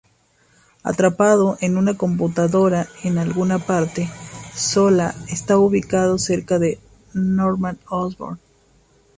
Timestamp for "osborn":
7.87-8.39